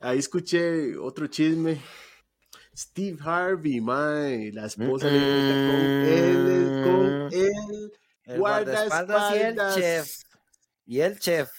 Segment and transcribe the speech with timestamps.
[0.00, 1.80] ahí escuché otro chisme.
[2.76, 7.92] Steve Harvey, mae, la esposa le cuenta con él, con él,
[8.24, 9.34] El guardaespaldas.
[9.34, 10.22] y el chef.
[10.86, 11.50] Y el chef.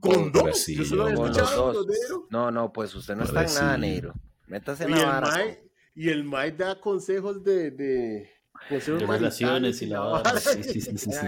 [0.00, 0.66] Con dos.
[0.66, 1.94] Yo solo Con los de.
[2.30, 4.14] No, no, pues usted no está en nada, negro.
[4.46, 5.26] Métase Y en el, la vara.
[5.28, 10.22] mae, y el mae da consejos de, de consejos De relaciones y la.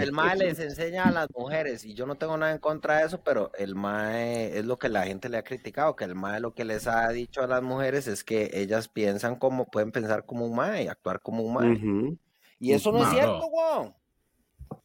[0.01, 3.07] El mae les enseña a las mujeres y yo no tengo nada en contra de
[3.07, 6.41] eso, pero el mae es lo que la gente le ha criticado, que el mae
[6.41, 10.25] lo que les ha dicho a las mujeres es que ellas piensan como, pueden pensar
[10.27, 12.19] como un mae y actuar como un mae.
[12.59, 13.95] Y eso no es cierto, weón.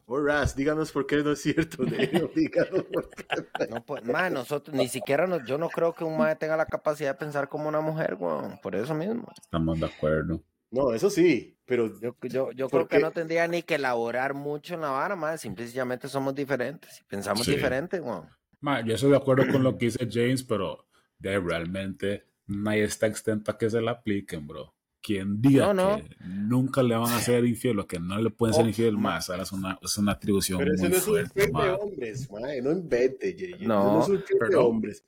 [0.10, 1.84] Oh, Raz, díganos por qué no es cierto.
[2.36, 3.68] Díganos por qué.
[3.70, 6.66] No, pues, mae, nosotros, ni siquiera, nos- yo no creo que un mae tenga la
[6.66, 9.28] capacidad de pensar como una mujer, weón, por eso mismo.
[9.40, 10.42] Estamos de acuerdo.
[10.72, 14.34] No, eso sí, pero Yo, yo, yo ¿Por creo que no tendría ni que elaborar
[14.34, 17.52] mucho en la vara, mae, simplemente somos diferentes pensamos Sí.
[17.52, 18.28] diferente, weón.
[18.60, 20.86] Ma, yo estoy de acuerdo con lo que dice James, pero
[21.20, 24.74] de realmente nadie está exento a que se la apliquen, bro.
[25.02, 25.96] Quien diga No, no.
[25.98, 28.94] que nunca le van a ser infiel o que no le pueden ser Oh, infiel
[28.96, 31.70] ma- más, ahora es una, es una atribución Pero muy no es un fuerte, de
[31.70, 33.36] hombres, mae, no invente.
[33.62, 35.06] No, Eso no es un de hombres.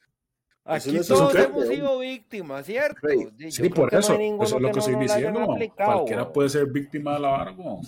[0.75, 3.07] Eso Aquí todos hemos sido víctimas, ¿cierto?
[3.49, 5.57] Sí, por que eso, eso es lo que no estoy diciendo.
[5.75, 7.81] Cualquiera puede ser víctima de la mo.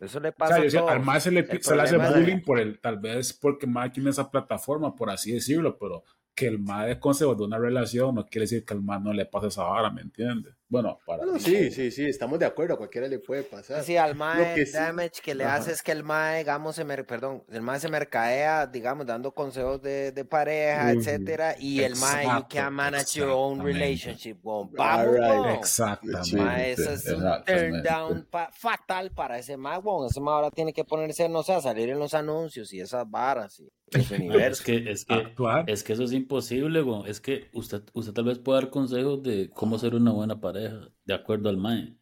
[0.00, 0.92] Eso le O pasa sea, yo a decía, todos.
[0.92, 3.92] al más se le, El se le hace bullying por el, tal vez porque más
[3.92, 6.02] tiene esa plataforma, por así decirlo, pero
[6.34, 9.26] que el es consejo de una relación no quiere decir que al más no le
[9.26, 10.54] pase esa vara, ¿me entiendes?
[10.66, 11.40] Bueno, para Bueno, mí.
[11.40, 13.82] sí, sí, sí, estamos de acuerdo, a cualquiera le puede pasar.
[13.84, 15.56] Sí, al mae que sí- damage que le Ajá.
[15.56, 19.32] hace es que el mae, digamos, se mer- perdón, el mae se mercadea, digamos, dando
[19.32, 21.00] consejos de, de pareja, Ujú.
[21.00, 24.72] etcétera, y el mae, you Exacto, can't manage your own relationship, weón.
[24.72, 25.48] Vamos, weón.
[25.50, 26.36] Exactamente.
[26.36, 30.06] Mae, eso es un turn down pa- fatal para ese mae, weón.
[30.08, 33.08] Ese mae ahora tiene que ponerse, no sé, a salir en los anuncios y esas
[33.10, 33.72] varas y los
[34.20, 35.68] No, es que, es que, Actuar.
[35.68, 37.02] es que eso es imposible, güey.
[37.10, 40.88] Es que usted, usted tal vez puede dar consejos de cómo ser una buena pareja,
[41.04, 41.96] de acuerdo al mae.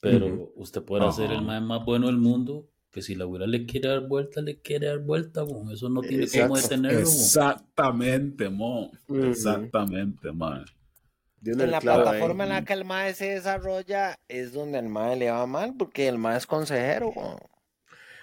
[0.00, 1.42] Pero usted puede hacer el Ajá.
[1.46, 4.86] mae más bueno del mundo, que si la abuela le quiere dar vuelta, le quiere
[4.86, 5.74] dar vuelta, güey.
[5.74, 6.48] Eso no tiene Exacto.
[6.48, 7.12] cómo detenerlo, güey.
[7.12, 8.90] Exactamente, mo.
[9.08, 9.24] Ujú.
[9.24, 10.64] Exactamente, man.
[11.42, 11.82] Dio En el la ahí.
[11.82, 15.74] plataforma en la que el mae se desarrolla es donde el mae le va mal,
[15.78, 17.12] porque el mae es consejero.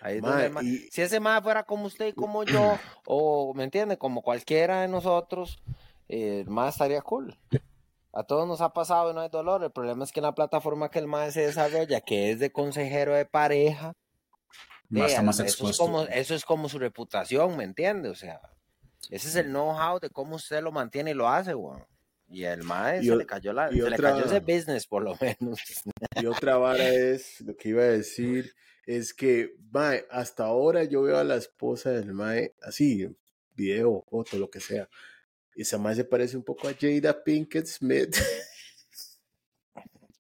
[0.01, 2.43] Ahí es donde Mae, el mae- y- Si ese mae fuera como usted y como
[2.43, 2.77] yo,
[3.07, 3.97] o, ¿me entiende?
[3.97, 5.61] Como cualquiera de nosotros,
[6.09, 7.37] eh, el mae estaría cool.
[8.13, 9.63] A todos nos ha pasado y no hay dolor.
[9.63, 12.51] El problema es que en la plataforma que el mae se desarrolla, que es de
[12.51, 13.93] consejero de pareja,
[14.89, 18.09] Más, más eso, es como, eso es como su reputación, ¿me entiende?
[18.09, 18.39] O sea,
[19.09, 21.85] ese es el know-how de cómo usted lo mantiene y lo hace, weón.
[22.29, 24.85] Y el mae se o- le cayó la, y se le otra- cayó ese business
[24.87, 25.59] por lo menos.
[26.21, 28.53] Y otra vara es, lo que iba a decir,
[28.85, 33.07] es que, mae, hasta ahora yo veo a la esposa del mae, así,
[33.55, 34.89] video, foto, lo que sea.
[35.55, 38.15] Y esa mae se parece un poco a Jada Pinkett Smith.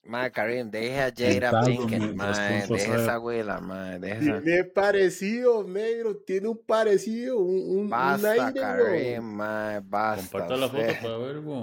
[0.07, 4.41] Mae, Karim, deje a Jada Pinkett, mae, deje esa abuela, mae, deje esa.
[4.41, 9.35] Tiene parecido, negro, tiene un parecido, un, un, un Basta, aire, Karim, weón.
[9.35, 10.21] mae, basta.
[10.31, 11.59] Comparta la foto para ver, güey.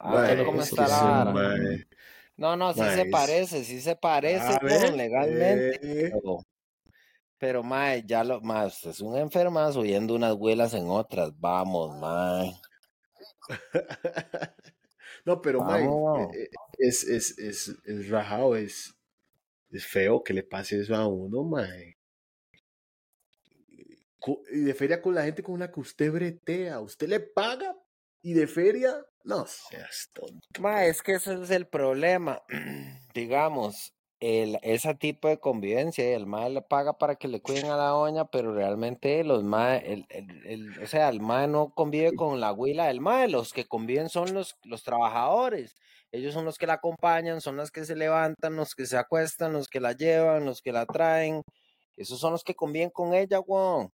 [0.00, 1.32] A ver Mae, cómo es está la vara.
[2.36, 6.06] No, no, sí Mae, se parece, sí se parece, A weón, ver, legalmente.
[6.06, 6.10] eh.
[6.12, 6.38] Pero,
[7.38, 11.30] pero, mae, ya lo, mae, usted es un enfermazo oyendo unas abuelas en otras.
[11.38, 12.52] Vamos, mae.
[15.24, 16.34] No, pero, mae, Vamos.
[16.34, 16.48] eh, eh,
[16.78, 18.94] es, es, es, es rajado, es,
[19.70, 21.96] es feo que le pase eso a uno, mae.
[24.18, 27.76] Cu- Y de feria con la gente con la que usted bretea, usted le paga
[28.22, 30.40] y de feria, no seas tonto.
[30.60, 32.42] Ma, es que ese es el problema.
[33.14, 33.94] Digamos,
[34.42, 37.88] el, ese tipo de convivencia, el mae le paga para que le cuiden a la
[37.88, 42.40] doña, pero realmente los mae, el, el- el- o sea, el mae no convive con
[42.40, 45.74] la huila del mae, los que conviven son los, los trabajadores.
[46.12, 49.52] Ellos son los que la acompañan, son los que se levantan, los que se acuestan,
[49.52, 51.42] los que la llevan, los que la traen.
[51.96, 53.90] Esos son los que conviven con ella, weón.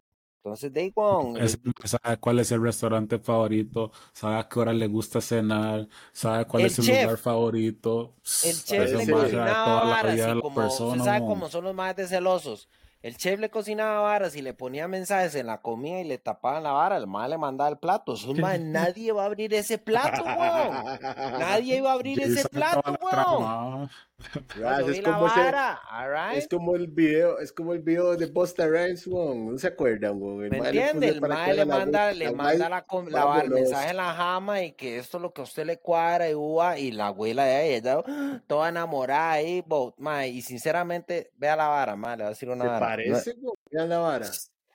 [0.46, 5.20] Entonces, weón, Es- sabe cuál es el restaurante favorito, sabe a qué hora le gusta
[5.20, 8.14] cenar, sabe cuál El es su lugar favorito.
[8.44, 11.28] El chef le más cocinaba varas y como persona, sabe mo.
[11.28, 12.70] cómo son los más de celosos.
[13.02, 16.64] El chef le cocinaba varas y le ponía mensajes en la comida y le tapaban
[16.64, 16.98] la vara.
[16.98, 18.16] El mae le mandaba el plato.
[18.36, 21.00] Mae, nadie va a abrir ese plato, weón.
[21.40, 23.90] Nadie iba a abrir ese plato, weón.
[24.34, 26.38] Es como ese- vara, alright.
[26.38, 29.08] Es como el video, es como el video de Busta Rhymes.
[29.08, 31.08] ¿No se acuerdan, ¿Me entiende?
[31.10, 34.98] El mae le manda, le manda la, va- el mensaje en la jama y que
[34.98, 38.04] esto es lo que a usted le cuadra y uva y la abuela de ella,
[38.48, 42.50] toda enamorada ahí, bo- mae, y sinceramente, vea la vara, mae, le voy a decir
[42.50, 42.80] una Se vara.
[42.86, 43.36] Parece.
[43.72, 44.26] Vean la vara.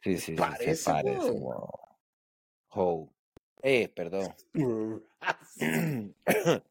[0.03, 1.33] Sí, sí, parece, se parece.
[2.73, 3.09] Ho.
[3.63, 4.35] Eh, perdón.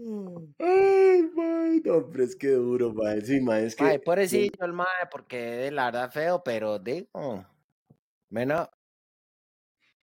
[1.90, 3.20] No, pero es que duro, mae.
[3.20, 3.84] Sí, mae, es que.
[3.84, 7.44] Mae, pobrecillo el mae, porque la verdad feo, pero digo,
[8.28, 8.68] menos,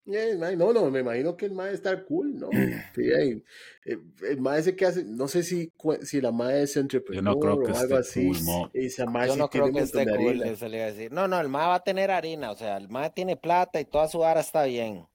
[0.05, 2.49] mae, no, no, me imagino que el mae está cool, ¿no?
[2.95, 3.43] Sí, ahí,
[3.85, 3.97] eh,
[4.29, 7.71] el mae ese que hace, no sé si, si la mae es entrepreneur creo que
[7.71, 8.43] o algo esté así.
[8.45, 8.69] cool.
[8.73, 11.11] Esa mae yo no creo que esté cool, eso le iba a decir.
[11.11, 13.85] No, no, el mae va a tener harina, o sea, el mae tiene plata y
[13.85, 15.07] toda su vara está bien.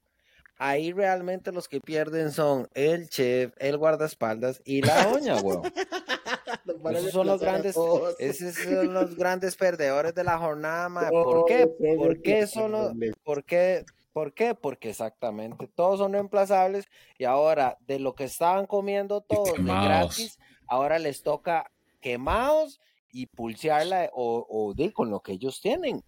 [0.57, 5.63] Ahí realmente los que pierden son el chef, el guardaespaldas y la doña, weón.
[6.91, 7.75] Esos son los grandes,
[8.19, 11.09] esos son los grandes perdedores de la jornada.
[11.09, 11.63] Todos ¿Por qué?
[11.63, 12.93] son ¿Por qué son los,
[13.23, 13.85] por qué?
[14.13, 14.53] ¿Por qué?
[14.53, 16.85] Porque exactamente todos son reemplazables
[17.17, 20.37] y ahora de lo que estaban comiendo todos de gratis,
[20.67, 22.79] ahora les toca quemados
[23.11, 26.03] y pulsearla o, o de con lo que ellos tienen,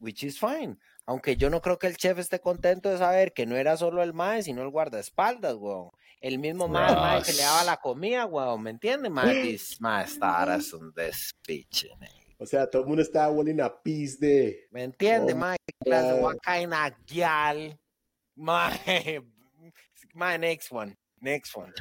[0.00, 0.78] which is fine.
[1.06, 4.02] Aunque yo no creo que el chef esté contento de saber que no era solo
[4.02, 5.90] el mae, sino el guardaespaldas, weón.
[6.20, 9.12] El mismo mae, que le daba la comida, weón, ¿me entiendes?
[9.12, 11.90] Mae, this mae, esta vara es un despiche.
[12.38, 14.66] O sea, todo el mundo estaba hueliendo a pis de.
[14.70, 15.56] ¿Me entiendes, Oh, mae?
[15.84, 17.78] Clase, of gal?
[18.38, 19.22] Mae,
[20.14, 21.72] mae, next one, next one.